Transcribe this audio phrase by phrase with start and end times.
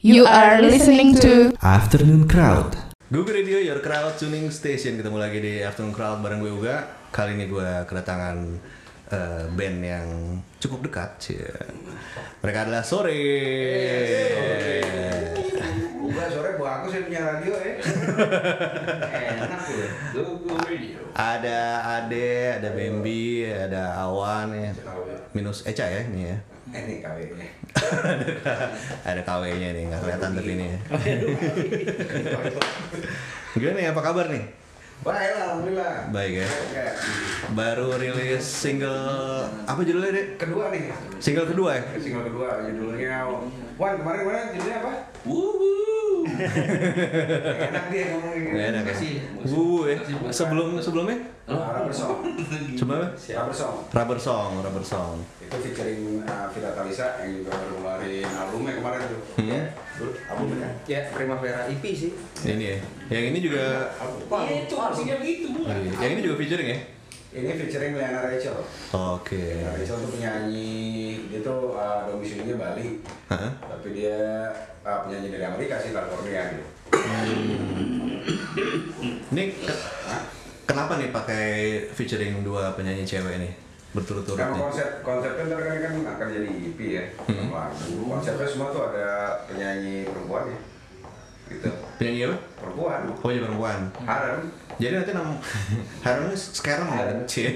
[0.00, 2.72] You are listening to Afternoon Crowd.
[3.12, 4.96] Google Radio, your crowd tuning station.
[4.96, 6.88] Ketemu lagi di Afternoon Crowd bareng gue Uga.
[7.12, 8.36] Kali ini gue kedatangan
[9.12, 10.08] eh, band yang
[10.56, 11.10] cukup dekat.
[11.20, 11.44] cie.
[12.40, 13.12] Mereka adalah Sore.
[16.00, 17.74] Uga sore bagus ya punya radio ya.
[19.36, 19.88] Enak ya.
[20.16, 20.98] Google Radio.
[21.12, 21.60] Ada
[22.00, 24.72] Ade, ada Bambi, ada Awan ya.
[25.36, 26.40] Minus Eca ya ini ya.
[26.70, 27.48] Eh nih KW-nya.
[29.10, 30.78] ada KW-nya nih, nggak kelihatan tapi ini ya.
[33.58, 34.44] Gimana nih, apa kabar nih?
[35.00, 35.94] Baik lah, alhamdulillah.
[36.12, 36.46] Baik ya.
[36.46, 36.84] Oke.
[37.56, 40.26] Baru rilis single apa judulnya deh?
[40.36, 40.92] Kedua nih.
[41.16, 41.82] Single kedua ya?
[41.96, 43.24] Single kedua judulnya
[43.80, 44.92] Wan kemarin kemarin judulnya apa?
[47.64, 48.50] Enak dia ngomongnya.
[48.52, 48.94] Nggak enak ya.
[49.48, 49.96] Wuh ya.
[50.28, 51.16] Sebelum sebelumnya?
[51.48, 52.20] Rubber Song.
[52.76, 53.16] Coba?
[53.16, 53.74] Rubber Song.
[53.88, 55.16] Rubber Song, Rubber Song.
[55.50, 59.20] Itu featuring uh, Vira Talisa yang juga baru ngeluarin albumnya kemarin tuh.
[59.34, 59.50] Hmm.
[59.50, 59.62] Ya,
[60.30, 60.68] albumnya.
[60.86, 62.14] Ya, Primavera EP sih.
[62.46, 62.78] Ini ya.
[63.10, 63.64] Yang ini juga
[64.30, 65.48] Iya itu artinya begitu.
[65.98, 66.78] yang ini juga featuring ya?
[67.30, 68.58] Ini featuring Liana Rachel.
[68.90, 69.38] Oke.
[69.58, 70.78] Liana Rachel tuh penyanyi,
[71.26, 73.02] dia tuh uh, domisilinya Bali.
[73.26, 73.50] Hah?
[73.58, 74.50] Tapi dia
[74.82, 76.66] uh, penyanyi dari Amerika sih, California gitu.
[79.30, 79.82] Ini ke-
[80.64, 81.46] kenapa nih pakai
[81.90, 83.52] featuring dua penyanyi cewek nih
[83.90, 87.50] berturut-turut Karena konsep konsepnya ntar kan, kan akan jadi EP ya, Hmm.
[87.50, 87.94] lagu.
[88.08, 89.06] Konsepnya semua tuh ada
[89.44, 90.58] penyanyi perempuan ya,
[91.48, 91.68] gitu.
[91.96, 92.36] Penyanyi apa?
[92.56, 93.78] Perempuan, Oh iya perempuan.
[94.00, 94.38] harem.
[94.76, 95.34] Jadi nanti nama
[96.00, 96.88] Harun ini sekarang?
[97.26, 97.52] Cie.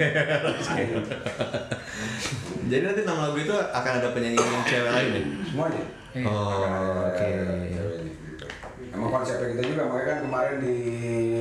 [2.64, 5.22] Jadi nanti nama lagu itu akan ada penyanyi yang cewek lain ya?
[5.44, 5.82] semuanya.
[6.20, 7.30] Oh, Akan ada oke.
[7.64, 8.46] gitu.
[8.90, 10.76] Emang konsepnya kita juga, makanya kan kemarin di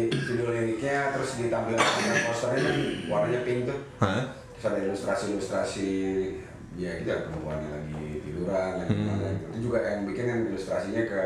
[0.10, 1.86] video liriknya terus ditampilkan
[2.24, 2.76] posternya kan
[3.08, 3.80] warnanya pink tuh.
[4.00, 4.24] Hah?
[4.64, 5.90] Terus ada ilustrasi-ilustrasi
[6.74, 9.00] ya gitu ya perempuan yang lagi tiduran, lagi Hmm.
[9.04, 9.46] gimana gitu.
[9.52, 11.22] Itu juga yang bikin kan ilustrasinya ke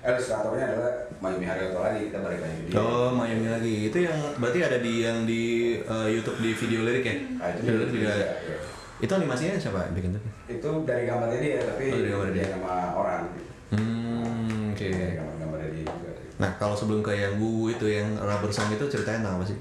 [0.00, 2.80] ilustratornya adalah Mayumi Haryoto lagi, kita balik lagi dia.
[2.80, 3.92] Oh, Miami lagi.
[3.92, 5.42] Itu yang berarti ada di yang di
[5.84, 7.14] uh, YouTube di video lirik ya?
[7.36, 8.14] Ah, itu Video lirik juga, juga.
[8.16, 8.56] ya.
[8.98, 10.22] Itu animasinya siapa yang bikin tuh?
[10.48, 12.46] Itu dari gambarnya dia, tapi Oh, dari gambar dia.
[12.50, 13.22] nama orang.
[13.68, 14.86] Hmm, oke.
[14.88, 16.10] Dari gambar-gambarnya dia juga.
[16.38, 19.58] Nah, kalau sebelum ke yang Wu itu yang rubber song itu ceritanya tentang apa sih?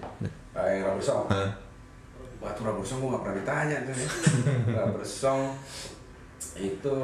[0.56, 1.28] Eh, yang Rubber Song.
[1.28, 1.67] Hah?
[2.38, 4.08] Waktu Rubber Song gue gak pernah ditanya tuh ya.
[4.78, 5.42] Rubber Song
[6.56, 6.96] itu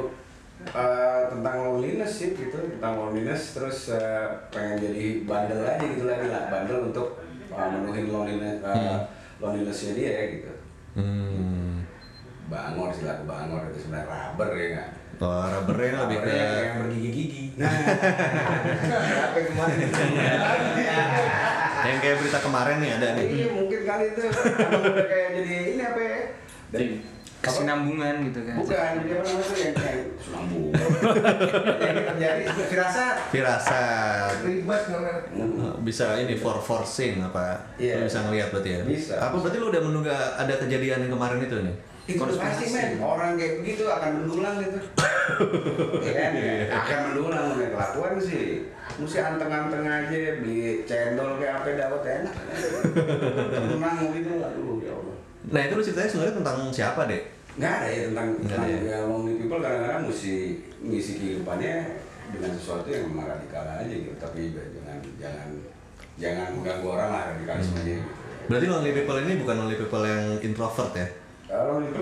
[0.64, 6.26] eh, tentang loneliness sih gitu, tentang loneliness terus eh, pengen jadi bandel aja gitu lagi
[6.30, 7.18] lah, bandel untuk
[7.50, 9.02] eh, menuhin loneliness, Hmm.
[9.38, 10.52] lonelinessnya dia ya gitu.
[10.94, 11.82] Hmm.
[12.46, 14.90] Bangor sih lagu Bangor itu sebenarnya rubber ya nggak?
[15.14, 17.42] Oh, rubbernya lebih ke yang bergigi-gigi.
[17.54, 19.78] Nah, apa yang kemarin
[21.84, 23.26] yang kayak berita kemarin nih ada nih.
[23.94, 26.18] Kali itu emang udah kayak jadi ini apa ya?
[26.74, 26.86] Dari
[27.44, 28.56] Kesinambungan gitu kan.
[28.56, 30.68] Bukan, jadi apa namanya tuh yang kayak sambung.
[31.78, 33.14] yang terjadi firasat.
[33.30, 34.32] Firasat.
[34.48, 34.82] Ribet.
[34.88, 37.60] Eh, Bisa ini for forcing apa?
[37.76, 38.00] Iya.
[38.00, 38.82] Lu bisa ngelihat berarti ya?
[38.82, 39.14] Bisa.
[39.20, 41.76] Apa berarti lu udah menduga ada kejadian yang kemarin itu nih?
[42.04, 44.78] Itu pasti men, orang kayak begitu akan mendulang gitu.
[46.04, 46.32] Iya kan?
[46.84, 48.68] Akan mendulang men kelakuan sih.
[49.00, 52.34] Mesti anteng-anteng aja beli cendol kayak apa dapat enak.
[53.56, 55.16] Tenang gitu aduh ya Allah.
[55.48, 57.22] Nah itu lu ceritanya sebenarnya tentang siapa deh?
[57.56, 58.80] Nggak ada ya tentang Nggak tentang ada ya?
[58.84, 60.34] ya lonely people kadang-kadang mesti
[60.84, 61.74] ngisi kehidupannya
[62.36, 64.12] dengan sesuatu yang memang radikal aja gitu.
[64.20, 65.48] Tapi jangan jangan
[66.20, 68.08] jangan mengganggu orang lah radikalismenya gitu.
[68.44, 71.08] Berarti lonely people ini bukan lonely people yang introvert ya?
[71.44, 71.92] Kalau lonely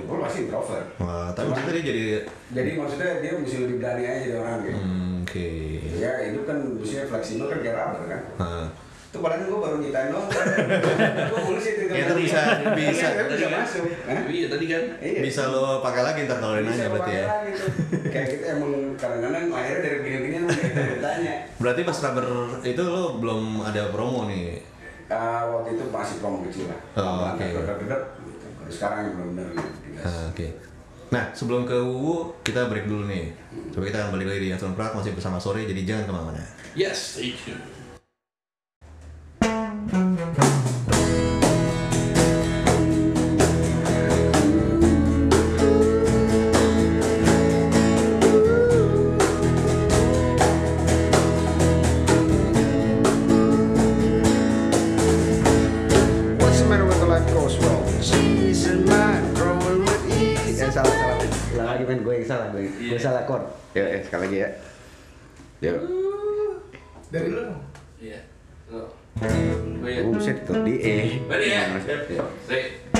[0.00, 0.86] people pasti introvert.
[0.96, 2.02] Wah, tapi Cuma- maksudnya dia jadi
[2.48, 4.78] Jadi maksudnya dia mesti lebih berani aja jadi orang gitu.
[4.78, 5.48] hmm, oke.
[5.96, 8.20] Ya hidup kan mestinya fleksibel kan kayak rubber kan.
[8.36, 8.66] Nah,
[9.06, 10.28] Itu padahal gue baru nyitain doang.
[10.28, 11.84] gue bullshit itu.
[11.88, 13.06] Ya, itu bisa- bisa.
[13.06, 13.84] Iya, bisa masuk.
[14.26, 14.82] Iya tadi kan.
[14.98, 15.20] Iya.
[15.22, 17.24] bisa lo pakai lagi ntar kalau nanya berarti ya?
[18.06, 20.38] Kayak kita emang kadang-kadang lahirnya dari kayak kita
[20.90, 21.34] ditanya.
[21.56, 22.26] Berarti pas rubber
[22.62, 24.60] itu lo belum ada promo nih?
[25.06, 26.80] Ah, waktu itu masih promo kecil lah.
[26.98, 27.38] Oh, oke.
[27.38, 27.60] Gitu.
[28.66, 29.78] Baru sekarang yang benar-benar gitu.
[29.86, 30.02] digas.
[30.04, 30.46] Ah, Oke.
[31.06, 33.30] Nah, sebelum ke Wuwu, kita break dulu nih.
[33.70, 36.42] Coba kita akan balik lagi di Afternoon Prat masih bersama sore, jadi jangan ke mana-mana.
[36.74, 37.62] Yes, stay tuned.
[63.76, 64.50] Ya, ya, sekali lagi ya.
[65.68, 65.78] Yuk.
[67.12, 67.60] Dari lu dong.
[68.00, 68.20] Iya.
[68.72, 68.88] Oh.
[69.20, 70.00] Oh iya.
[70.00, 71.20] Buset tuh di E.
[71.28, 71.62] Ready ya?
[72.48, 72.95] Ya.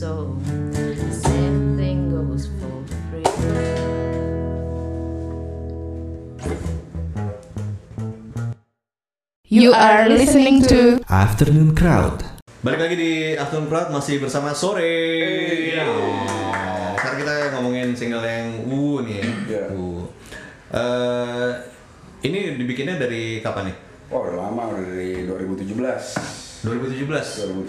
[0.00, 0.32] So
[0.72, 2.72] the same thing goes for
[3.12, 3.28] free.
[9.44, 12.24] You are listening to Afternoon Crowd.
[12.64, 14.88] Balik lagi di Afternoon Crowd masih bersama sore.
[15.68, 15.84] Ya.
[16.96, 19.24] Sekarang kita ngomongin single yang Wu nih ya.
[19.52, 19.62] Iya.
[19.76, 20.08] Wu.
[20.72, 21.48] Eh,
[22.24, 23.76] ini dibikinnya dari kapan nih?
[24.08, 27.08] Oh udah lama udah dari 2017 2017.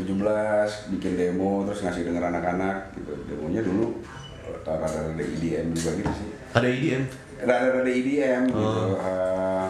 [0.04, 4.04] 2017 bikin demo terus ngasih denger anak-anak gitu demonya dulu
[4.44, 7.04] eh, rada-rada EDM juga gitu sih Ada E EDM.
[7.42, 9.00] rada-rada EDM gitu Oh.
[9.00, 9.66] eh,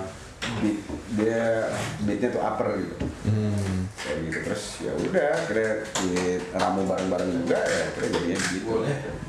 [0.58, 0.78] beat
[1.14, 1.70] dia
[2.02, 3.86] beatnya tuh upper gitu Hmm.
[3.94, 6.10] kayak gitu terus ya udah akhirnya di
[6.52, 8.74] ramu bareng-bareng juga ya akhirnya jadinya gitu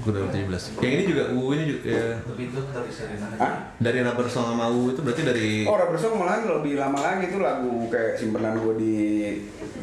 [0.02, 0.80] Gue 2017.
[0.80, 3.52] Yang ini juga Wu ini juga ya, Tapi itu tapi sering Hah?
[3.76, 7.28] dari Rubber Song sama Wu itu berarti dari Oh, Rubber Song malahan lebih lama lagi
[7.28, 8.96] tuh lagu kayak simpenan gue di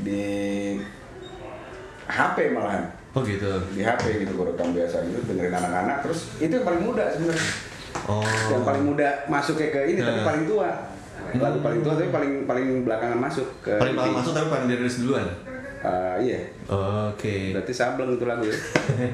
[0.01, 0.21] di
[2.05, 3.49] HP malahan Oh gitu.
[3.69, 7.49] di HP gitu gue rekam biasa gitu dengerin anak-anak terus itu yang paling muda sebenarnya
[8.05, 8.21] Oh.
[8.49, 10.25] yang paling muda masuknya ke ini tapi Nah.
[10.25, 10.69] paling tua
[11.37, 15.01] lagu paling tua tapi paling paling belakangan masuk ke paling paling masuk tapi paling dirilis
[15.05, 15.27] duluan.
[15.79, 16.35] Ah, iya
[16.67, 17.55] Oke.
[17.55, 18.51] berarti sableng itu lagu ya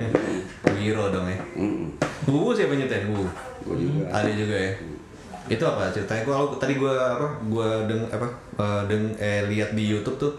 [0.74, 1.38] Wiro dong ya.
[1.54, 1.94] Mm-mm.
[2.26, 3.06] Wu siapa nyetain?
[3.14, 3.22] Wu.
[3.66, 4.74] gue juga Ada juga ya.
[5.46, 6.26] Itu apa ceritanya?
[6.26, 7.28] Gua tadi gua apa?
[7.46, 8.26] Gua deng apa?
[8.58, 10.34] eh, deng eh lihat di YouTube tuh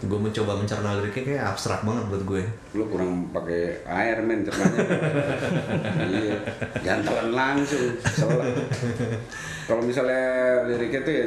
[0.00, 2.42] gue mencoba mencerna liriknya kayak abstrak banget buat gue.
[2.72, 4.80] lu kurang pakai air men cernanya.
[6.10, 6.36] Iya.
[6.80, 7.84] Jangan telan langsung
[9.68, 10.22] kalau misalnya
[10.66, 11.26] liriknya tuh ya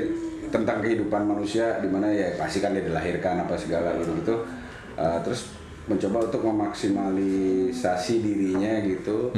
[0.50, 4.36] tentang kehidupan manusia di mana ya pasti kan dia dilahirkan apa segala gitu gitu
[4.94, 5.50] Uh, terus
[5.84, 9.32] mencoba untuk memaksimalisasi dirinya gitu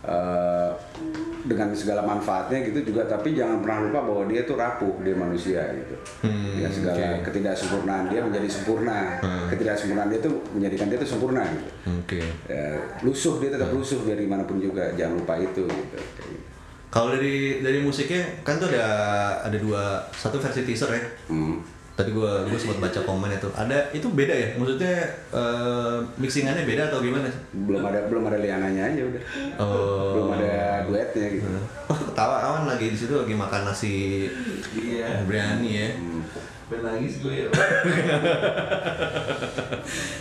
[0.00, 0.72] Uh,
[1.44, 5.60] dengan segala manfaatnya gitu juga tapi jangan pernah lupa bahwa dia tuh rapuh dia manusia
[5.76, 5.92] gitu
[6.24, 7.28] Hmm, dengan segala oke.
[7.28, 9.52] ketidaksempurnaan dia menjadi sempurna Hmm.
[9.52, 11.68] ketidaksempurnaan dia tuh menjadikan dia tuh sempurna gitu
[12.00, 12.20] Oke.
[12.48, 15.96] ya, lusuh dia tetap lusuh dari mana pun juga jangan lupa itu gitu.
[16.00, 16.22] Gitu.
[16.88, 18.86] Kalau dari dari musiknya kan tuh ada
[19.44, 21.02] ada dua satu versi teaser ya.
[21.28, 21.60] Hmm.
[22.00, 23.48] Tadi gue gue sempat baca komen itu.
[23.52, 24.48] Ada itu beda ya?
[24.54, 24.94] Maksudnya
[25.30, 27.26] eh, mixingannya beda atau gimana?
[27.52, 29.22] belum ada belum ada liananya aja udah
[29.56, 30.10] Oh.
[30.16, 31.46] belum ada duetnya gitu
[31.84, 34.26] Oh, ketawa awan lagi di situ lagi makan nasi
[34.72, 35.20] Iya.
[35.24, 35.86] biryani ya.
[35.92, 36.20] Hmm.
[36.66, 37.46] Ben nangis gue ya.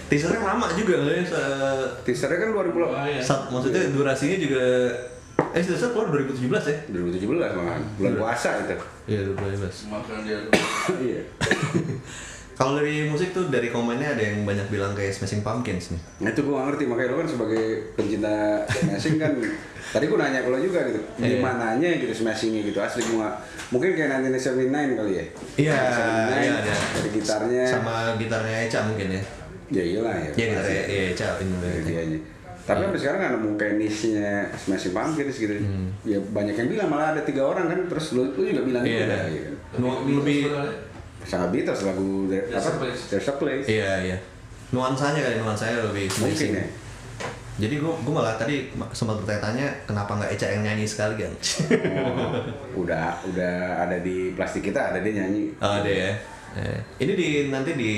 [0.10, 1.24] Teasernya lama juga loh ya.
[1.24, 3.22] se- teasernya kan 2008 Lumayan.
[3.22, 4.64] Sat, maksudnya durasinya juga
[5.50, 6.78] eh teaser keluar 2017 ya?
[6.92, 8.76] 2017 malah bulan puasa itu
[9.10, 9.90] Iya 2017.
[9.90, 10.38] Makan dia.
[11.08, 11.22] iya
[12.54, 16.02] Kalau dari musik tuh dari komennya ada yang banyak bilang kayak Smashing Pumpkins nih.
[16.20, 17.64] Nah itu gue gak ngerti, makanya lo kan sebagai
[17.96, 18.36] pencinta
[18.68, 19.32] smashing kan
[19.90, 21.40] Tadi gue nanya ke lo juga gitu, Iya.
[21.40, 23.36] gimananya gitu smashingnya gitu, asli gue gak
[23.72, 25.76] Mungkin kayak 1979 kali ya Iya,
[26.28, 26.74] 1979, iya ada.
[26.76, 29.22] Dari gitarnya Sama gitarnya Echa mungkin ya.
[29.72, 31.56] Ya iyalah ya Iya gitarnya iya, Echa ini
[31.88, 32.18] dia aja
[32.70, 35.90] tapi sampai sekarang gak nemu kayak niche-nya Smashing Pumpkins gitu Hmm.
[36.04, 39.02] Ya banyak yang bilang, malah ada tiga orang kan Terus lu, lu juga bilang Iya.
[39.04, 39.50] juga gitu.
[39.78, 40.48] Nu- lebih
[41.22, 42.72] Sangat Beatles lagu There- There's apa?
[42.72, 43.02] a Place.
[43.08, 44.18] There's a Place iya iya.
[44.70, 46.54] Nuansanya kali nuansanya lebih Mungkin smashing.
[46.54, 46.66] ya
[47.60, 51.34] Jadi gua gua malah tadi sempat bertanya-tanya kenapa nggak Echa yang nyanyi sekali kan?
[52.00, 52.32] Oh,
[52.82, 56.12] udah udah ada di plastik kita ada dia nyanyi Oh ada ya.
[56.56, 57.94] Eh, Ini di nanti di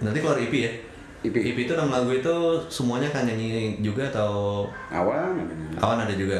[0.00, 0.72] nanti keluar EP ya.
[1.20, 1.34] EP.
[1.34, 2.34] EP itu enam lagu itu
[2.68, 5.34] semuanya kan nyanyi juga atau awal
[5.76, 6.38] awan ada juga.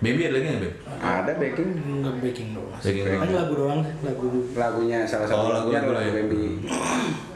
[0.00, 0.74] Baby ada lagi nggak Beb?
[0.96, 2.72] ada backing Enggak baking doang.
[2.74, 3.36] Baking Kan doang.
[3.36, 6.12] lagu doang lagu lagunya salah satu Oh, lagu- lagunya lagu ya.
[6.16, 6.42] Bambi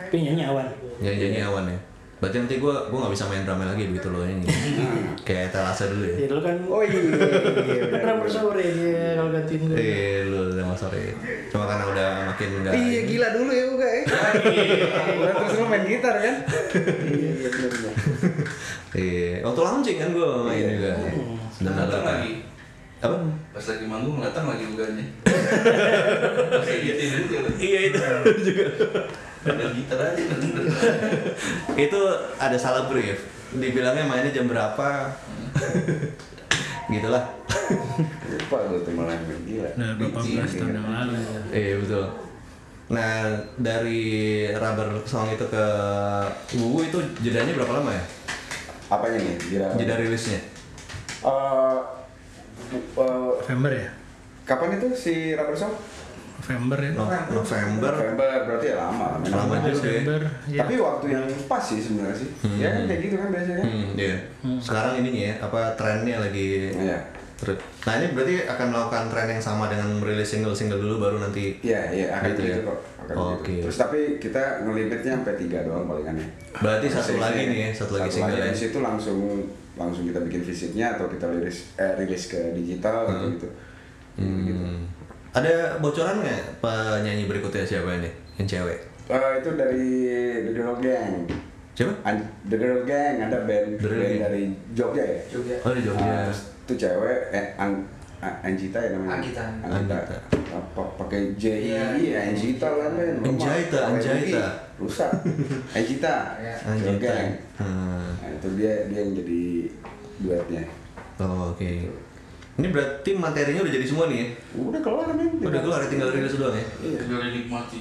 [0.01, 0.67] tapi nyanyi awan.
[0.99, 1.79] Nyanyi nyanyi awan ya.
[2.15, 4.47] Berarti nanti gua gua nggak bisa main drama lagi begitu loh ini.
[5.29, 6.17] Kayak Telasa dulu ya.
[6.17, 7.01] Ya dulu kan oh iya
[7.93, 9.77] kan drummer sore dia kalau gantiin gue.
[10.25, 10.34] Lu
[10.75, 11.15] sama sore.
[11.49, 12.73] Cuma karena udah makin enggak.
[12.75, 14.03] iya gila dulu ya Uga ya
[15.15, 16.35] Udah terus lu main gitar kan
[17.05, 17.93] Iya, iya benar.
[18.91, 20.69] Iya, waktu launching kan gua main Iya.
[20.75, 20.91] juga.
[21.55, 22.33] Dan Datang ada lagi.
[22.97, 23.17] apa?
[23.53, 24.85] Pas lagi manggung datang lagi juga.
[27.61, 28.01] Iya itu
[28.43, 28.67] juga.
[29.45, 30.23] Ada gitar aja.
[31.77, 32.01] itu
[32.35, 33.19] ada salah brief.
[33.53, 35.15] Dibilangnya mainnya jam berapa?
[36.91, 37.25] Gitulah.
[38.29, 41.15] lupa gue tuh malah gila berapa belas tahun yang lalu.
[41.55, 42.05] Iya betul.
[42.93, 43.13] Nah
[43.57, 44.03] dari
[44.53, 45.67] rubber song itu ke
[46.61, 48.05] Wuwu itu jedanya berapa lama ya?
[48.93, 50.41] apanya nih Gira Jeda rilisnya?
[51.25, 51.79] Eh,
[52.77, 53.89] eh, November ya?
[54.45, 55.73] kapan itu si Rubber Song?
[56.35, 56.91] November ya?
[56.93, 57.93] No- November.
[57.93, 59.25] November berarti ya lama lama.
[59.25, 59.73] Lama juga ya.
[59.73, 60.21] Desember.
[60.47, 60.59] ya.
[60.61, 62.29] Tapi waktu yang pas sih sebenarnya sih.
[62.57, 63.63] Ya kan kayak gitu kan biasanya.
[63.63, 64.17] Hmm, iya.
[64.59, 66.99] Sekarang ininya ya, apa trennya lagi Iya.
[67.35, 71.59] Terus, nah ini berarti akan melakukan tren yang sama dengan merilis single-single dulu baru nanti.
[71.61, 72.65] Iya, iya akan Gitu gitu, ya?
[72.65, 72.79] kok.
[72.97, 73.51] Akan Oke.
[73.51, 73.65] gitu.
[73.67, 76.25] Terus tapi kita ngelimitnya sampai tiga doang palingannya.
[76.55, 77.27] Berarti satu Save-nya.
[77.27, 78.47] lagi nih ya, satu lagi single ya.
[78.49, 79.19] Habis itu langsung
[79.75, 83.49] langsung kita bikin fisiknya atau kita rilis eh, rilis ke digital atau gitu.
[84.15, 84.55] Gitu.
[85.35, 88.11] Ada bocoran nggak penyanyi berikutnya siapa ini?
[88.39, 88.79] Yang cewek?
[89.05, 89.89] Eh, itu dari
[90.41, 91.27] The Girl Gang.
[91.75, 91.91] Siapa?
[92.07, 94.23] An- The Girl Gang ada band, The Girl band Gang.
[94.23, 95.21] dari Jogja ya.
[95.29, 95.57] Jogja.
[95.61, 96.07] Oh di Jogja.
[96.07, 97.73] Ah, terus itu cewek eh Ang
[98.25, 99.21] Anjita ya namanya.
[99.21, 99.43] Anggita.
[99.61, 99.99] Anggita.
[100.49, 101.85] Apa pakai J I Iya.
[102.01, 103.21] ya Anjita lah men.
[103.21, 104.45] Anjaita, pakai Anjaita.
[104.47, 104.81] I.
[104.81, 105.11] Rusak.
[105.75, 106.15] Anjita.
[106.41, 106.55] Ya.
[106.57, 107.05] Girl Anjita.
[107.05, 107.29] Gang.
[107.59, 108.09] Hmm.
[108.17, 109.43] Nah, itu dia dia yang jadi
[110.23, 110.63] duetnya.
[111.19, 111.91] Oh, Oke.
[112.55, 114.27] Ini berarti materinya udah jadi semua nih ya?
[114.55, 115.43] Udah kelar men.
[115.43, 116.67] Udah keluar, tinggal rilis doang ya?
[116.87, 116.99] Iya.
[117.03, 117.81] Tinggal dinikmati.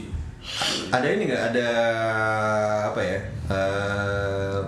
[0.90, 1.42] Ada ini nggak?
[1.54, 1.68] Ada
[2.90, 3.20] apa ya?
[3.54, 4.60] Eh,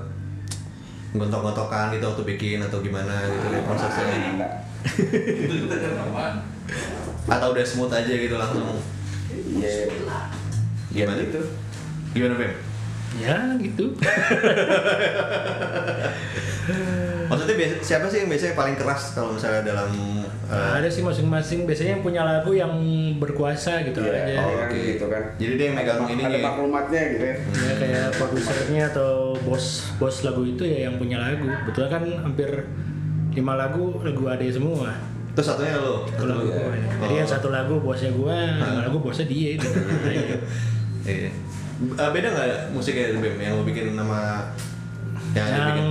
[1.17, 4.05] gontok-gontokan gitu waktu bikin atau gimana gitu deh prosesnya?
[4.29, 4.53] Enggak.
[5.41, 6.33] Itu juga kan apaan?
[7.25, 8.77] Atau udah smooth aja gitu langsung?
[9.33, 9.89] Iya.
[10.93, 11.41] Gimana itu?
[12.13, 12.53] Gimana Bem?
[13.15, 13.95] Ya gitu.
[17.25, 19.89] Maksudnya biasa, siapa sih yang biasanya paling keras kalau misalnya dalam
[20.45, 22.69] eh, ada sih masing-masing biasanya yang punya lagu yang
[23.15, 24.37] berkuasa gitu Iya, aja.
[24.39, 24.77] Oh, oke.
[24.77, 25.23] gitu kan.
[25.35, 26.43] Jadi dia yang megang Ada- ininya Ada ya?
[26.43, 27.35] maklumatnya gitu ya.
[27.39, 31.49] Ya kayak produsernya atau bos bos lagu itu ya yang punya lagu.
[31.65, 32.49] Betul kan hampir
[33.33, 34.93] lima lagu lagu ade semua.
[35.33, 36.05] Terus satunya lo?
[36.05, 36.73] Itu lagu Satu- gua.
[36.73, 36.89] ya.
[36.95, 37.17] Jadi Oh.
[37.17, 39.69] yang satu lagu bosnya gua, yang lagu bosnya dia gitu.
[41.05, 41.29] Iya.
[41.75, 44.47] Eh, beda nggak musiknya Bem yang lo bikin nama
[45.35, 45.87] yang yang bikin?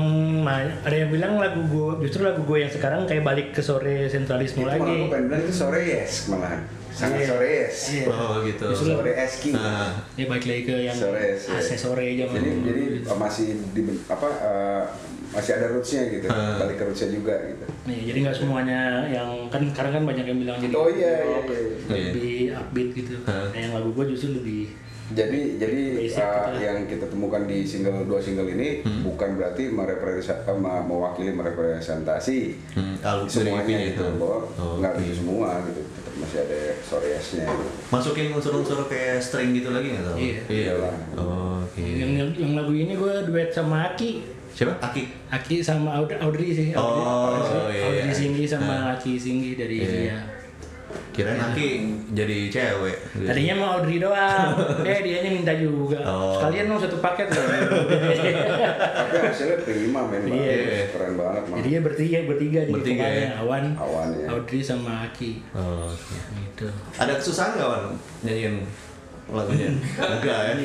[0.80, 4.60] ada yang bilang lagu gua justru lagu gua yang sekarang kayak balik ke sore sentralisme
[4.60, 4.96] Itu malah lagi.
[4.96, 6.60] gue pengen bilang itu sore yes malahan.
[6.94, 7.28] Sangat Iya.
[7.28, 7.76] sore yes.
[7.90, 8.04] Iya.
[8.06, 8.64] Oh gitu.
[8.70, 9.50] Justru- Sore eski.
[9.50, 11.58] Nah, Ya balik lagi ke yang Sore, sore.
[11.58, 12.62] AC sore zaman Jadi dulu.
[12.64, 14.82] jadi uh, masih di apa uh,
[15.28, 16.26] masih ada rootsnya gitu.
[16.28, 16.54] Hmm.
[16.56, 17.64] Balik ke rootsnya juga gitu.
[17.84, 21.38] Nih, jadi nggak semuanya yang kan sekarang kan banyak yang bilang jadi Oh, iya, iya,
[21.42, 22.10] iya.
[22.14, 23.14] lebih upbeat gitu.
[23.24, 23.50] Hah.
[23.50, 24.70] Nah, yang lagu gua justru lebih
[25.06, 29.04] Jadi jadi Basic uh, yang kita temukan di single dua single ini Hmm.
[29.04, 30.48] bukan berarti merepresentasi
[30.80, 32.38] mewakili merepresentasi
[32.72, 32.96] hmm,
[33.26, 34.00] semuanya gitu.
[34.00, 34.04] itu.
[34.16, 35.02] Bahwa Oh, nggak oke.
[35.02, 35.82] gitu semua gitu.
[36.24, 37.44] Masih ada sore yes-nya.
[37.44, 37.66] gitu.
[37.88, 40.16] Masukin unsur-unsur kayak string gitu lagi nggak tau?
[40.16, 40.38] Iya.
[40.48, 40.94] Iyalah.
[41.14, 41.84] Oh, Oke.
[41.84, 44.24] yang, yang yang lagu ini gua duet sama Aki.
[44.50, 44.72] Siapa?
[44.80, 45.02] Aki.
[45.28, 46.70] Aki sama Aud- Audrey sih.
[46.70, 47.84] Audrey, Oh, Audrey, iya.
[47.84, 48.94] Audrey Singgi sama Nah.
[48.94, 49.90] Aki Singgi dari Iya.
[49.90, 50.16] dia.
[51.14, 52.96] Kira nanti jadi cewek.
[53.22, 54.50] Tadinya mau Audrey doang.
[54.90, 56.02] eh dianya minta juga.
[56.02, 56.42] Oh.
[56.42, 57.46] mau satu paket loh.
[57.46, 60.54] Tapi hasilnya terima memang iya.
[60.58, 60.84] iya.
[60.90, 61.54] Keren banget man.
[61.62, 63.38] Jadi ya bertiga bertiga bertiga, ya.
[63.46, 63.78] Awan.
[63.78, 64.26] Awan ya.
[64.34, 65.38] Audrey sama Aki.
[65.54, 65.86] Oh.
[65.94, 66.22] Ya.
[66.50, 66.66] Gitu.
[66.98, 67.94] Ada kesusahan nggak Wan
[68.26, 68.66] nyanyiin
[69.30, 69.70] lagunya?
[70.18, 70.54] Enggak ya.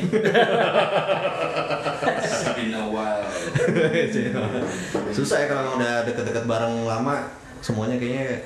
[5.15, 7.27] Susah ya kalau udah deket-deket bareng lama
[7.60, 8.39] semuanya kayaknya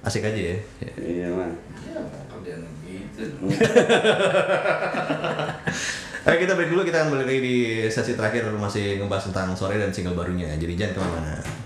[0.00, 0.56] Asik aja ya.
[0.96, 1.52] Iya mah.
[6.20, 7.56] Oke kita break dulu kita akan balik lagi di
[7.88, 11.59] sesi terakhir masih ngebahas tentang sore dan single barunya jadi jangan ke mana-mana.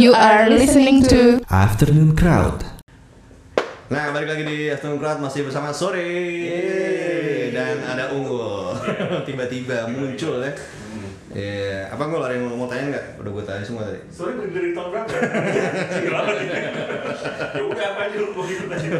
[0.00, 2.64] You are listening to Afternoon Crowd.
[3.92, 6.08] Nah, balik lagi di Afternoon Crowd masih bersama sore
[7.52, 8.72] dan ada unggul.
[9.28, 10.56] Tiba-tiba muncul ya.
[11.36, 13.06] Iya, apa gue ada yang mau tanya nggak?
[13.20, 14.00] Udah gue tanya semua tadi.
[14.08, 15.12] Soalnya dari, dari tahun berapa?
[17.52, 18.90] Ya udah apa aja lu mau ikut aja.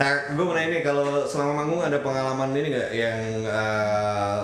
[0.00, 4.40] Nah, gue mau nanya nih kalau selama manggung ada pengalaman ini nggak yang eh,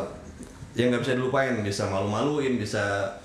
[0.77, 3.17] yang nggak bisa dilupain, bisa malu-maluin, bisa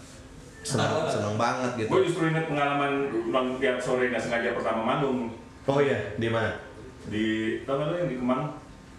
[0.62, 1.90] senang senang banget gitu.
[1.90, 2.92] Gue justru inget pengalaman
[3.28, 6.54] ulang tiap sore nggak sengaja pertama manggung Oh iya, di mana?
[7.02, 7.26] di
[7.64, 8.44] tau nggak lu yang di Kemang?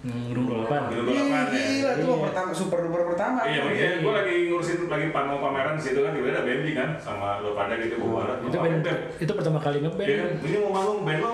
[0.03, 0.90] Hmm, Gedung delapan.
[0.90, 1.62] Di Gedung Delapan ya.
[1.62, 3.38] Gila itu mah pertama super duper pertama.
[3.46, 6.88] Iya, makanya gue lagi ngurusin lagi panggung pameran di situ kan tiba-tiba ada Bendy kan
[6.98, 8.83] sama lo pada gitu bawa Itu band,
[9.16, 10.03] itu pertama kali ngeband.
[10.07, 11.33] Iya kan, ini mau manggung band lo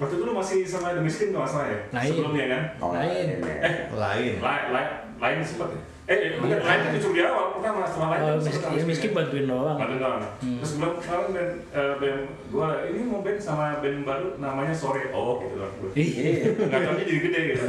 [0.00, 1.78] waktu itu lo masih sama The Miskin kalau nggak salah ya?
[1.88, 2.10] Nah, iya.
[2.10, 2.62] Sebelumnya kan?
[2.78, 3.26] Oh, Lain.
[3.38, 4.32] Eh, Lain.
[4.42, 5.80] lain, lain, lain sempat ya?
[6.10, 8.22] Eh, eh, bukan, lain itu justru di awal, pertama setelah lain.
[8.26, 9.78] Oh, miskin, sama ya, miskin bantuin doang.
[9.78, 10.18] Bantu doang.
[10.42, 15.14] Terus bilang kemarin band, eh, band gua ini mau band sama band baru namanya Sore.
[15.14, 15.70] Oh gitu kan.
[15.78, 15.90] Gua.
[15.94, 16.50] Iya.
[16.66, 17.62] Nggak taunya jadi gede gitu.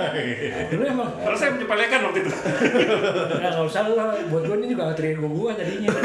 [0.72, 2.32] Dulu emang Karena saya menyepelekan waktu itu.
[3.36, 5.88] Nah, nggak usah lah, buat gue ini juga alter ego gue tadinya.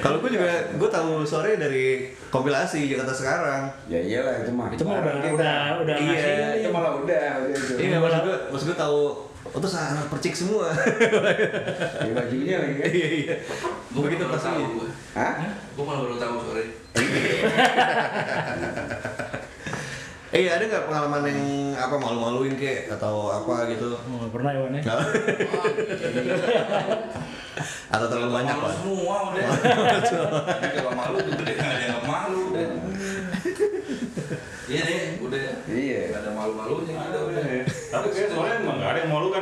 [0.00, 0.48] Kalau gue juga,
[0.80, 3.62] gue tahu sore dari kompilasi Jakarta sekarang.
[3.84, 4.72] Ya iyalah itu mah.
[4.72, 6.64] Itu mah udah udah udah Iya.
[6.64, 7.72] Itu malah udah, udah itu.
[7.76, 9.00] Iya, maksud gue, maksud gue tahu,
[9.48, 10.68] oh tuh anak percik semua.
[12.04, 12.88] Di bajunya lagi kan.
[12.92, 13.34] Iya iya.
[13.90, 14.88] Gue Begitu tahu gue.
[15.16, 15.34] Hah?
[15.74, 16.64] Gue malah baru tahu sore.
[20.30, 21.40] Eh ada nggak pengalaman yang
[21.74, 23.96] apa malu-maluin kek atau apa gitu?
[23.96, 24.82] Oh, pernah ya, Wan, ya?
[27.90, 28.72] Atau terlalu banyak malu pak?
[28.78, 29.46] semua udah.
[30.62, 32.66] Jadi kalau malu tuh udah nggak ada yang malu udah.
[34.70, 35.66] Iya deh, udah.
[35.66, 36.00] Iya.
[36.14, 37.42] Gak ada malu-malunya udah.
[37.66, 38.58] Tapi kayak soalnya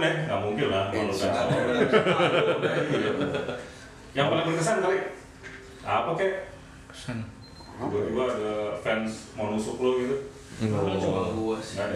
[0.09, 0.13] ya?
[0.25, 0.85] Nggak mungkin lah.
[0.89, 1.53] Nggak ada
[4.17, 4.25] yang iya.
[4.25, 4.99] Paling berkesan kali
[5.85, 6.33] apa kek?
[6.89, 7.19] Kesan.
[7.79, 10.17] Tiba-tiba ada fans mau nusuk lo gitu.
[10.65, 11.95] Cuma gue sih ada.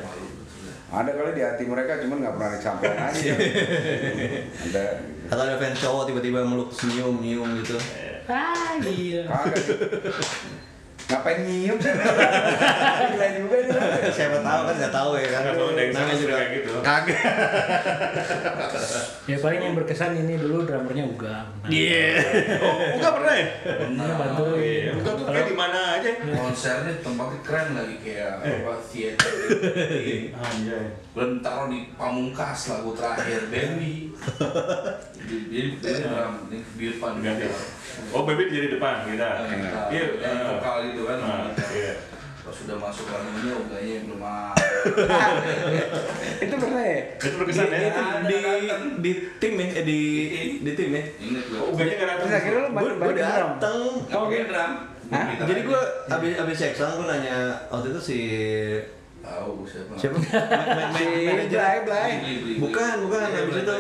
[0.93, 3.33] Ada kali di hati mereka cuman nggak pernah disampaikan aja.
[4.69, 4.85] ada.
[5.33, 7.81] Atau ada fans cowok tiba-tiba meluk senyum nyium gitu?
[8.29, 9.27] Ah, gila.
[11.11, 11.77] Ngapain nyium?
[11.79, 14.11] Gila juga nih.
[14.13, 15.43] Siapa tahu kan nggak tahu ya kan?
[15.55, 16.71] Namanya juga kayak gitu.
[16.83, 17.21] Kagak.
[19.27, 21.37] Ya paling yang berkesan ini dulu drummernya Uga.
[21.63, 22.19] Nah, Iya.
[22.59, 23.47] Oh, enggak pernah ya?
[23.63, 24.59] Dia bantuin.
[24.63, 26.11] Iya, enggak tuh kayak di mana aja.
[26.23, 29.33] Konsernya tempatnya keren lagi kayak apa theater.
[30.35, 30.87] Anjay.
[31.13, 34.11] Dan taruh di pamungkas lagu terakhir Baby.
[35.23, 37.13] Jadi drum di depan.
[38.11, 39.29] Oh, baby jadi depan kita.
[39.89, 41.19] Iya, Iya, eh, vokal itu kan.
[41.19, 41.95] Nah, iya.
[42.43, 44.19] Pas sudah masuk lagunya uganya belum.
[46.43, 47.01] Itu pernah ya?
[47.15, 47.91] Itu berkesan ya?
[48.27, 48.37] Di
[48.99, 49.99] di tim ya, eh, di
[50.59, 51.03] di tim ya.
[51.55, 52.29] Oh, uganya nggak datang.
[52.29, 53.53] Akhirnya balik gue balik ke drum.
[55.45, 57.37] Jadi gue abis abis cek sound gue nanya
[57.69, 58.19] waktu itu si
[59.23, 59.95] tahu siapa.
[59.95, 60.19] siapa?
[60.19, 61.59] Ma- ma- Si ma- manajer.
[62.59, 63.21] Bukan, bukan.
[63.23, 63.77] Iya, Blay, itu.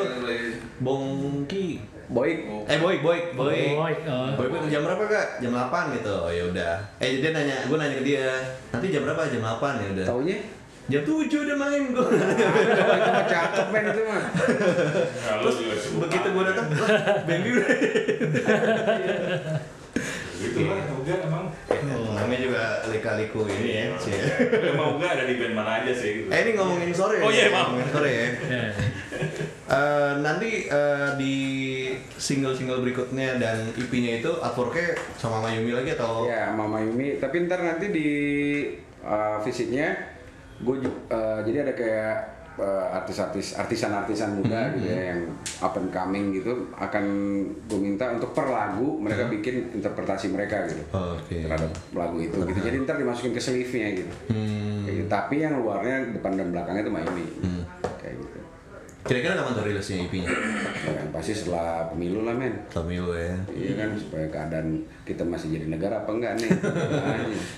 [0.79, 1.68] Bongki.
[2.12, 2.44] Boy.
[2.44, 2.61] Oh.
[2.68, 3.57] Eh boy, boy, boy.
[3.72, 4.29] Boy, oh.
[4.37, 5.27] Boy, boy, jam berapa kak?
[5.40, 6.12] Jam 8 gitu.
[6.12, 6.75] Oh ya udah.
[7.01, 8.29] Eh dia nanya, gue nanya ke dia.
[8.68, 9.33] Nanti jam berapa?
[9.33, 10.07] Jam 8 ya udah.
[10.07, 10.37] Taunya?
[10.92, 12.05] Jam 7 udah main gue.
[12.05, 14.22] Oh, itu mah cakep men itu mah.
[14.29, 15.57] Kalau Terus
[15.94, 16.53] begitu gue banget.
[16.53, 16.68] datang,
[17.25, 17.68] baby udah.
[20.42, 21.46] Gitu lah, Uga emang.
[21.70, 23.85] Oh, namanya juga lika-liku ini ya.
[23.94, 24.18] Cie.
[24.75, 26.29] Emang Uga ada di band mana aja sih gitu.
[26.29, 27.46] Eh ini ngomongin sore Oh, ya?
[27.46, 27.66] iya, maaf.
[27.70, 28.27] Ngomongin sore ya.
[29.73, 31.37] Eh, nanti eh, di
[32.21, 36.29] single-single berikutnya dan EP-nya itu artworknya sama Mayumi lagi atau?
[36.29, 37.17] Ya, Mama Yumi.
[37.17, 38.09] Tapi ntar nanti di
[39.01, 39.97] uh, fisiknya
[40.63, 40.79] gue
[41.43, 42.17] jadi ada kayak
[42.61, 45.21] uh, artis-artis artisan-artisan muda gitu ya yang
[45.59, 47.05] up and coming gitu akan
[47.67, 51.49] gue minta untuk per lagu mereka bikin interpretasi mereka gitu Oke.
[51.49, 52.61] terhadap lagu itu gitu.
[52.61, 54.13] Jadi ntar dimasukin ke sleeve-nya gitu.
[54.31, 54.87] Hmm.
[54.87, 55.09] Gitu.
[55.09, 57.25] Tapi yang luarnya depan dan belakangnya itu Mayumi.
[57.25, 57.49] Gitu.
[59.03, 60.31] Kira-kira kapan tuh rilisnya EP-nya?
[60.87, 62.55] Ya kan pasti setelah pemilu lah men.
[62.71, 63.35] Pemilu ya.
[63.51, 66.51] Iya kan supaya keadaan kita masih jadi negara apa enggak nih?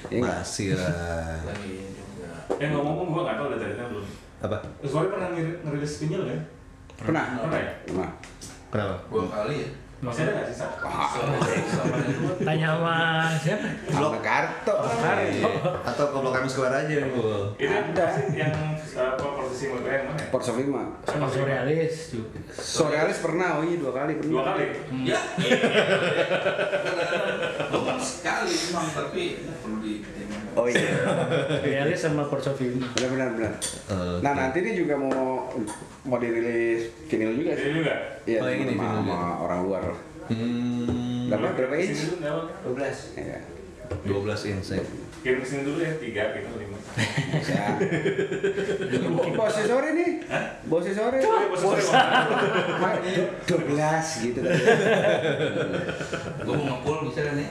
[0.09, 0.41] Enggak?
[0.41, 1.37] Masih lah.
[1.45, 2.33] Lagi juga.
[2.57, 4.07] Eh ngomong-ngomong gue nggak tahu udah ceritanya belum.
[4.41, 4.57] Apa?
[4.89, 6.41] Soalnya pernah ngerilis vinyl kan?
[6.97, 7.25] Pernah?
[7.45, 7.73] Pernah ya?
[7.85, 8.11] Pernah.
[8.73, 8.95] Kenapa?
[9.13, 9.69] Dua kali ya.
[10.05, 10.53] Masih ada nggak.
[12.45, 12.97] Tanya sama
[13.41, 13.67] siapa?
[14.21, 14.77] Karto.
[14.85, 15.49] Iya.
[15.81, 16.95] Atau ke Blok M Square aja.
[17.09, 18.53] Itu yang pasti yang
[18.95, 20.29] apa posisi menurut yang mana?
[20.29, 20.83] Port of Lima.
[21.09, 22.37] Sama Surrealis juga.
[22.53, 24.33] Sorealis pernah, oh iya dua kali pernah.
[24.37, 24.65] Dua kali.
[25.09, 25.19] Ya.
[27.73, 29.25] Bukan sekali memang tapi
[29.65, 30.05] perlu di
[30.55, 30.91] Oh iya.
[31.59, 32.79] Surrealis sama Persofim.
[32.79, 33.53] Benar benar benar.
[33.59, 34.21] Oke.
[34.21, 35.51] Nah nanti ini juga mau
[36.03, 37.71] mau dirilis vinyl juga sih.
[37.73, 37.95] juga.
[38.25, 39.35] Iya, Oh, ini sama, vinyl sama juga.
[39.41, 39.83] orang luar.
[40.25, 41.27] Hmm.
[41.27, 42.01] Berapa berapa inch?
[42.07, 42.45] dulu nggak apa.
[42.65, 43.19] 12.
[43.19, 43.41] Ya.
[44.03, 44.85] 12 inch ya.
[45.21, 46.77] Kirim ke sini dulu ya, tiga gitu, lima.
[47.33, 47.81] Bisa.
[49.35, 50.11] Bosnya sore nih.
[50.65, 51.17] Bosnya sore.
[51.49, 53.01] Bos sore, Bang.
[53.01, 53.49] 12
[54.23, 54.41] gitu.
[56.39, 57.49] Gue mau ngepul bisa kan ya?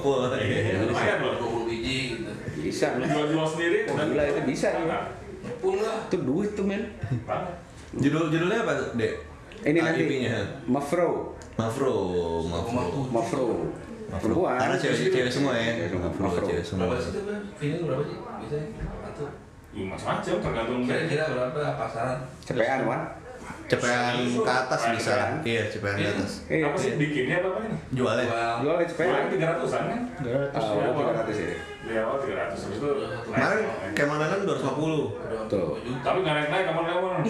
[0.00, 0.22] Full.
[0.32, 1.68] Iya, lumayan loh.
[1.82, 2.30] 20 biji gitu.
[2.62, 2.86] Bisa.
[2.94, 4.78] Lu jual-jual sendiri, Oh, dan- gila, itu bisa, ya.
[4.80, 5.02] Banget.
[5.42, 5.98] Ngepul lah.
[6.06, 6.82] Itu duit tuh men.
[7.92, 9.12] Judul judulnya apa, Dek?
[9.62, 10.34] Ini Ah, nanti IP-nya.
[10.64, 11.34] Mafro.
[11.54, 11.94] Mafro,
[12.44, 12.74] Mafro.
[13.10, 13.46] Mafro.
[14.12, 14.60] Perempuan.
[14.60, 15.88] Karena cewek cewek semua ya.
[15.90, 16.44] Mafro, Mafro.
[16.44, 16.84] cewek semua.
[16.86, 17.12] Berapa sih?
[17.58, 18.16] Vinyl berapa sih?
[18.20, 18.66] Biasanya?
[19.02, 19.26] Atau
[19.72, 22.18] Ya, macam-macam tergantung kira-kira berapa pasaran?
[22.44, 23.00] Cepean, Wan.
[23.68, 25.12] Cepean ke atas bisa.
[25.12, 25.30] Cepean.
[25.42, 26.32] Iya, cepean ke atas.
[26.46, 26.64] Iya.
[26.68, 27.76] Apa sih bikinnya apa ini?
[27.92, 28.24] Jualnya.
[28.28, 28.54] Jual.
[28.62, 29.08] Jual di cepean.
[29.08, 30.00] Jualnya tiga ratusan kan?
[30.20, 30.62] Gratis.
[30.62, 31.56] Oh, 300 ya.
[31.82, 32.88] Di awal tiga ratus, habis itu
[33.26, 33.90] Kemarin naik.
[33.98, 35.50] kemanan 250.
[35.50, 35.74] Tuh.
[35.98, 37.20] Tapi nggak naik-naik kapan-kapan.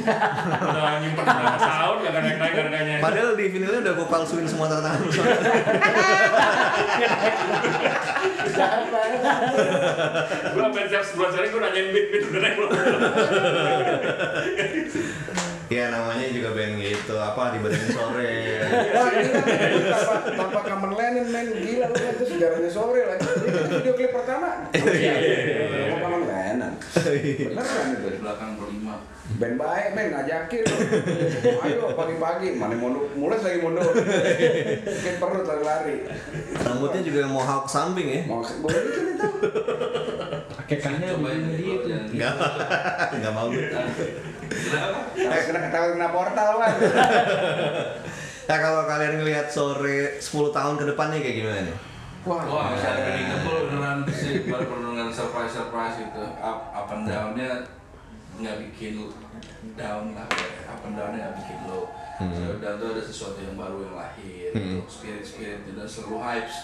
[0.61, 2.97] Udah nyimpen berapa tahun nggak naik-naik harganya.
[3.01, 5.09] Padahal di vinilnya udah gue palsuin semua tanda tangan.
[10.53, 12.71] Gue sampai tiap sebulan sekali gue nanyain beat beat udah naik belum?
[15.73, 17.15] Iya namanya juga band gitu.
[17.19, 18.33] Apa dibandingin sore.
[18.95, 19.73] Wah, gila, men.
[19.91, 21.47] tanpa, tanpa Kamen Lennon, men.
[21.51, 23.27] Gila, lu kan itu sejarahnya sore lagi.
[23.27, 24.71] Itu video klip pertama.
[24.71, 25.15] Iya,
[25.99, 26.73] Kamen Lennon.
[26.79, 28.09] Beneran itu.
[28.23, 28.95] Belakang berlima.
[29.41, 30.07] Band baik, men.
[30.15, 30.65] Ngajakin.
[31.67, 32.49] Ayo, pagi-pagi.
[32.55, 33.11] Mana mundur.
[33.19, 33.91] Mulai lagi mundur.
[34.87, 36.07] Bikin perut lari-lari.
[36.63, 38.21] Rambutnya juga mau hawk samping ya.
[38.31, 39.29] Mau boleh bikin itu.
[40.73, 41.13] Begini deh
[41.61, 42.35] dia jangan Enggak.
[43.13, 43.69] Enggak mau gue.
[44.53, 44.99] Kenapa?
[45.13, 46.73] Takut kena, takut kena portal, Wan.
[48.43, 51.77] Nah kalau kalian ngelihat sore 10 tahun ke depannya kayak gimana nih?
[52.23, 56.23] Wah, Wah, misalnya Benny Kempul beneran sih baru dengan surprise surprise gitu.
[56.39, 57.67] Up, up and down-nya
[58.39, 59.11] nggak bikin lu
[59.75, 60.31] down lah,
[60.65, 61.91] up and down-nya nggak bikin lo.
[62.23, 64.87] So, dan tuh ada sesuatu yang baru yang lahir, Hmm.
[64.87, 66.57] spirit spirit dan selalu hypes.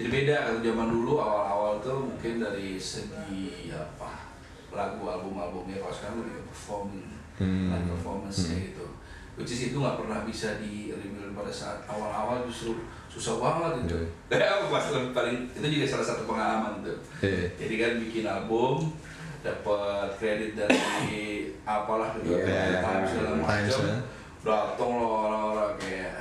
[0.00, 4.32] Jadi beda kalau zaman dulu awal-awal tuh mungkin dari segi apa
[4.72, 7.66] lagu album albumnya kalau sekarang lebih ke performing, Hmm.
[7.68, 8.86] live performance gitu.
[9.34, 13.98] Which is itu nggak pernah bisa di reveal pada saat awal-awal justru susah banget itu.
[14.30, 16.94] Kayak pas paling itu juga salah satu pengalaman tuh.
[17.20, 17.50] Iya.
[17.58, 18.94] Jadi kan bikin album
[19.42, 23.80] dapat kredit dari apalah gitu Iya, kayak iya, Times segala Times, macam.
[23.84, 23.96] ya.
[24.44, 26.16] Datang loh orang-orang kayak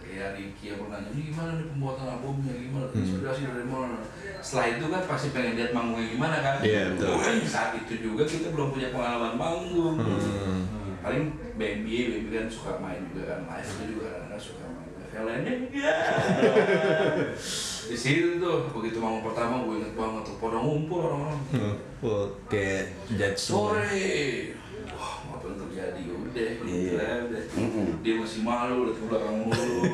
[0.00, 3.00] kayak Ricky yang pernah gimana nih pembuatan albumnya gimana Hmm.
[3.00, 3.98] inspirasi dari mana
[4.40, 6.54] setelah itu kan pasti pengen lihat manggungnya gimana kan?
[6.64, 7.16] Iya, betul.
[7.16, 9.96] Nah, saat itu juga kita belum punya pengalaman manggung.
[10.00, 10.64] Hmm.
[11.00, 15.24] paling BMB BMB kan suka main juga kan live itu juga kadang-kadang suka main yang
[15.26, 15.96] lainnya enggak
[17.90, 21.42] di situ tuh begitu manggung pertama gue inget banget tuh pada ngumpul orang-orang.
[22.06, 23.82] Oke, judge semua.
[23.82, 24.54] sore
[28.42, 29.68] malu udah ke belakang mulu.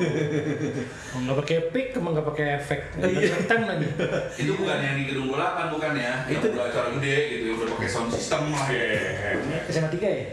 [1.17, 2.79] Oh, nggak pakai pick, emang nggak pakai efek.
[3.01, 3.89] Kentang lagi.
[4.45, 6.29] itu bukan yang di gedung bola bukan ya?
[6.29, 8.67] Itu udah acara gede gitu yang udah pakai sound system lah.
[8.69, 9.33] Iya.
[9.71, 10.29] SMA 3 ya?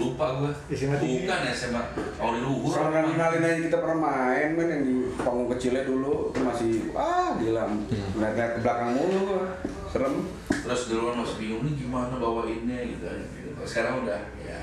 [0.00, 0.52] lupa gua.
[0.72, 1.36] SMA tiga.
[1.36, 1.82] bukan ya SMA
[2.16, 2.72] tahun di luhur.
[2.80, 7.36] Orang kenalin aja kita pernah main men yang di panggung kecilnya dulu itu masih wah
[7.36, 7.68] gila.
[8.16, 9.44] Ngeliat ke belakang mulu gua.
[9.92, 10.14] Serem.
[10.48, 12.78] Terus dulu kan masih bingung nih gimana bawainnya?
[12.88, 13.20] Gitu kan
[13.62, 14.58] sekarang udah ya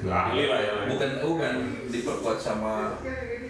[0.00, 0.86] Lah ya.
[0.86, 1.54] bukan bukan
[1.86, 2.94] diperkuat sama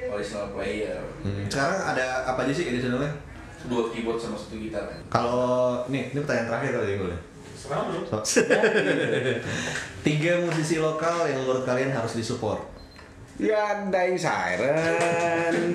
[0.08, 3.12] original player Hmm, Sekarang ada apa aja sih additionalnya?
[3.60, 7.16] dua keyboard sama satu gitar kan Kalau nih, ini pertanyaan terakhir kali ya gue.
[7.52, 8.02] Sekarang belum.
[8.06, 8.16] So,
[10.06, 12.62] tiga musisi lokal yang menurut kalian harus disupport.
[13.36, 15.74] ya Dying Siren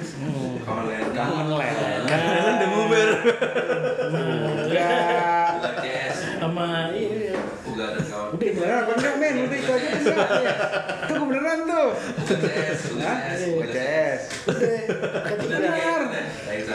[0.60, 2.04] kawan lain Kangen Lennon.
[2.04, 3.10] Kalian udah bubar.
[4.04, 5.53] enggak bukan CS
[6.44, 7.40] Sama iya.
[7.72, 8.36] udah ada kawan.
[8.36, 10.52] Udah beneran apa enggak men udah itu aja enggak ya.
[11.08, 11.90] itu gua beneran tuh.
[11.96, 13.18] Bukan CS bukan Hah?
[13.32, 14.92] CS Bukan CS
[15.40, 16.02] bener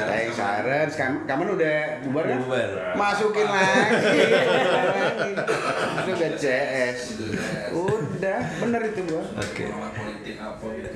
[0.08, 1.78] Dying Siren sekarang kapan udah.
[2.00, 2.38] Bubar kan?
[2.48, 2.68] Bubar.
[2.96, 4.20] masukin lagi.
[6.00, 7.00] Itu gak CS
[7.76, 9.24] udah bener itu gua.
[9.36, 9.64] Oke.
[9.68, 10.88] Politik apa gitu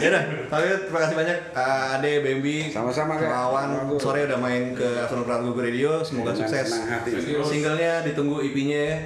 [0.00, 3.28] Ya udah, tapi terima kasih banyak uh, Ade, Bambi, Sama-sama, Kak.
[3.28, 3.68] Kawan,
[4.00, 6.66] sore udah main ke Afternoon Google Radio, semoga Dengan sukses.
[6.70, 7.10] senang hati.
[7.44, 8.96] Singlenya ditunggu IP-nya ya.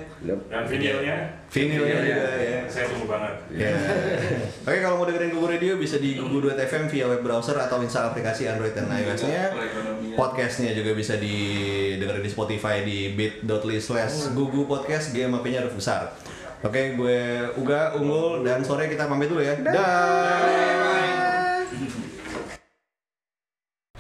[0.50, 1.16] Dan videonya
[1.48, 2.60] vinilnya juga ya.
[2.68, 3.34] saya tunggu banget.
[3.56, 3.72] Ya.
[4.68, 8.44] Oke, kalau mau dengerin Google Radio bisa di google.fm via web browser atau install aplikasi
[8.52, 9.56] Android dan iOS-nya.
[10.12, 16.12] Podcastnya juga bisa didengerin di Spotify di bit.ly slash gugu podcast GMAP-nya huruf besar.
[16.58, 17.18] Oke, gue
[17.54, 19.54] Uga, Unggul, dan sore kita pamit dulu ya.
[19.62, 20.98] Dah.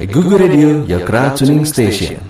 [0.08, 2.28] Google Radio, your crowd tuning station.